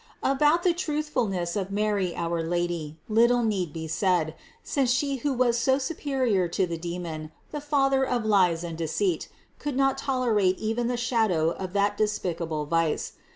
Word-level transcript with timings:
566. 0.23 0.31
About 0.51 0.63
the 0.63 0.73
truthfulness 0.73 1.55
of 1.55 1.69
Mary 1.69 2.15
our 2.15 2.41
Lady, 2.41 2.97
little 3.07 3.43
need 3.43 3.71
be 3.71 3.87
said, 3.87 4.33
since 4.63 4.89
She 4.89 5.17
who 5.17 5.31
was 5.31 5.59
so 5.59 5.77
superior 5.77 6.47
to 6.47 6.65
the 6.65 6.75
demon, 6.79 7.31
the 7.51 7.61
father 7.61 8.03
of 8.03 8.25
lies 8.25 8.63
and 8.63 8.75
deceit, 8.75 9.29
could 9.59 9.77
not 9.77 9.99
tolerate 9.99 10.57
even 10.57 10.87
the 10.87 10.97
shadow 10.97 11.51
of 11.51 11.73
that 11.73 11.97
despicable 11.99 12.65
vice. 12.65 13.13